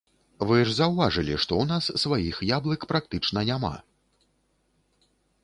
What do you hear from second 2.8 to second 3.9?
практычна няма.